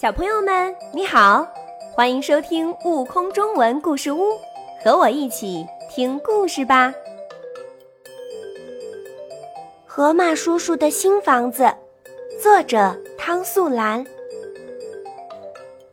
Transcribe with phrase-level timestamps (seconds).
[0.00, 1.46] 小朋友们，你好，
[1.92, 4.28] 欢迎收听《悟空中文故事屋》，
[4.82, 6.94] 和我一起听故事吧。
[9.84, 11.70] 河马叔叔的新房子，
[12.42, 14.02] 作者汤素兰。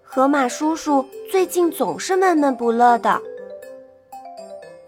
[0.01, 3.21] 河马叔叔最近总是闷闷不乐的。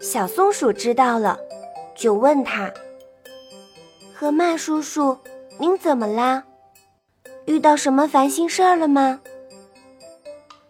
[0.00, 1.38] 小松鼠知道了，
[1.94, 2.72] 就问他
[4.16, 5.14] ：“河马叔叔，
[5.58, 6.42] 您怎么啦？
[7.46, 9.20] 遇到什么烦心事儿了吗？”“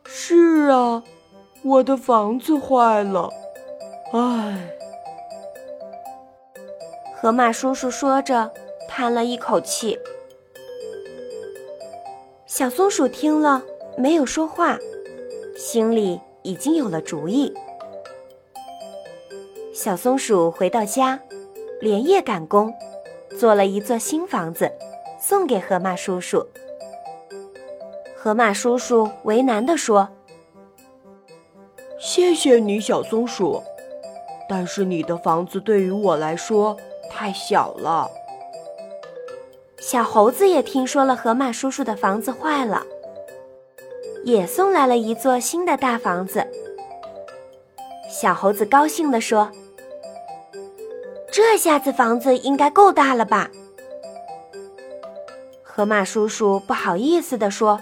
[0.04, 1.02] 是啊，
[1.64, 3.30] 我的房子坏了，
[4.12, 4.68] 唉。”
[7.20, 8.50] 河马叔叔说着，
[8.88, 9.98] 叹了一口气。
[12.46, 13.62] 小松鼠听了，
[13.96, 14.78] 没有说话，
[15.56, 17.52] 心里已经有了主意。
[19.72, 21.20] 小松鼠回到家，
[21.80, 22.72] 连夜赶工，
[23.38, 24.70] 做了一座新房子，
[25.20, 26.46] 送给河马叔叔。
[28.16, 30.08] 河马叔叔为难地说
[32.00, 33.62] ：“谢谢你，小松鼠，
[34.48, 36.76] 但是你的房子对于我来说
[37.10, 38.10] 太小了。”
[39.78, 42.84] 小猴子也听说了河马叔叔的房子坏了，
[44.24, 46.46] 也送来了一座新的大房子。
[48.08, 49.50] 小猴子高兴地说。
[51.32, 53.48] 这下子房子应该够大了吧？
[55.80, 57.80] 河马叔叔不好意思地说：“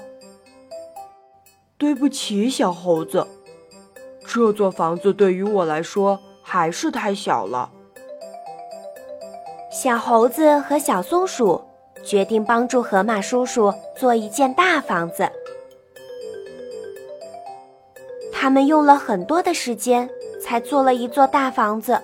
[1.76, 3.26] 对不起，小猴子，
[4.24, 7.72] 这座房子对于我来说还是太小了。”
[9.74, 11.60] 小猴子和小松鼠
[12.04, 15.28] 决定帮助河马叔叔做一间大房子。
[18.32, 20.08] 他们用了很多的时间
[20.40, 22.00] 才做了一座大房子。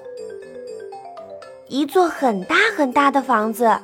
[1.68, 3.78] 一座很大很大的房子，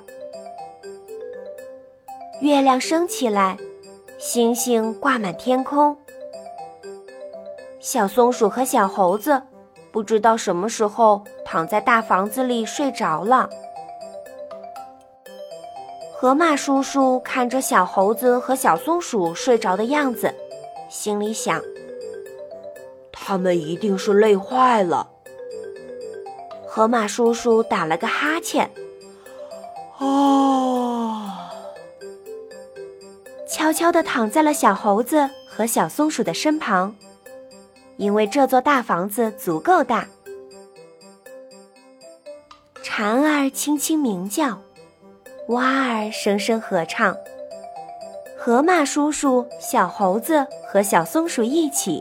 [2.40, 3.58] 月亮升起来，
[4.18, 5.96] 星星挂满天空。
[7.78, 9.42] 小松鼠和小猴子
[9.92, 13.48] 不知道什么时候躺在大房子里睡着了。
[16.14, 20.34] 河马叔叔看着小猴子和小松鼠睡着的样子，
[20.90, 21.60] 心里想：
[23.12, 25.08] 他们一定是累坏了。
[26.66, 28.70] 河马叔叔打了个哈欠，
[29.98, 30.39] 啊，
[33.50, 36.94] 悄悄地躺在了小猴子和小松鼠的身旁，
[37.96, 40.06] 因为这座大房子足够大。
[42.80, 44.56] 蝉儿轻轻鸣叫，
[45.48, 47.16] 蛙儿声声合唱，
[48.38, 52.00] 河马叔叔、小猴子和小松鼠一起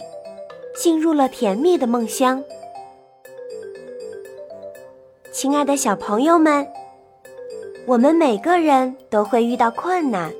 [0.75, 2.43] 进入了甜蜜的梦乡。
[5.31, 6.67] 亲爱的小朋友们，
[7.87, 10.31] 我们每个人都会遇到困难，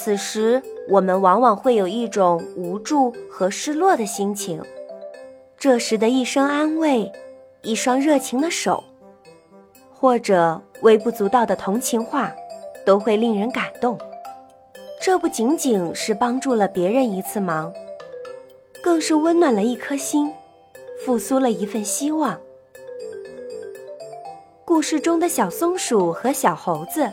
[0.00, 4.62] 此时我们往往会有一种无助和失落的心情。
[5.58, 7.10] 这时的一声安慰，
[7.62, 8.84] 一双热情的手，
[9.92, 12.32] 或者微不足道的同情话，
[12.86, 13.98] 都会令人感动。
[15.02, 17.72] 这不仅仅是帮助了别人一次忙，
[18.80, 20.32] 更是温暖了一颗心，
[21.04, 22.38] 复苏了一份希望。
[24.64, 27.10] 故事中的小松鼠和小猴子，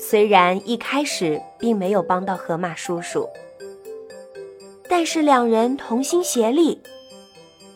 [0.00, 3.28] 虽然一开始并没有帮到河马叔叔，
[4.88, 6.80] 但是两人同心协力，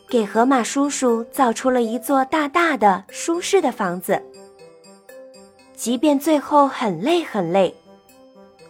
[0.09, 4.23] 给河马叔叔造出了一座大大的、舒适的房子。
[5.75, 7.75] 即便最后很累很累，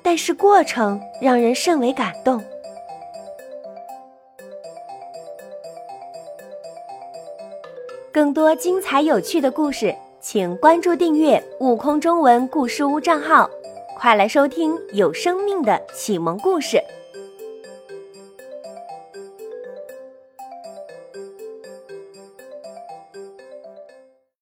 [0.03, 2.43] 但是过程让人甚为感动。
[8.11, 9.95] 更多精彩有趣的故事。
[10.23, 13.51] 请关注订阅“悟空中文故事屋”账号，
[13.99, 16.81] 快来收听有生命的启蒙故事。